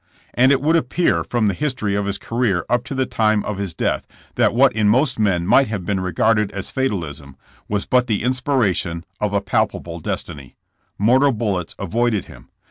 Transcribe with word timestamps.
'And 0.33 0.51
it 0.51 0.63
would 0.63 0.75
appear 0.75 1.23
from 1.23 1.45
the 1.45 1.53
history 1.53 1.93
of 1.93 2.07
his 2.07 2.17
career 2.17 2.65
up 2.71 2.83
to 2.85 2.95
the 2.95 3.05
time 3.05 3.45
of 3.45 3.59
his 3.59 3.75
death, 3.75 4.07
that 4.33 4.55
what 4.55 4.73
in 4.73 4.89
most 4.89 5.19
men 5.19 5.45
might 5.45 5.67
have 5.67 5.85
been 5.85 5.99
regarded 5.99 6.51
as 6.53 6.71
fatalism 6.71 7.35
was 7.67 7.85
but 7.85 8.07
the 8.07 8.23
inspiration 8.23 9.05
of 9.19 9.31
a 9.31 9.41
palpable 9.41 9.99
destiny 9.99 10.55
Mortal 10.97 11.33
bullets 11.33 11.75
avoided 11.77 12.25
him. 12.25 12.49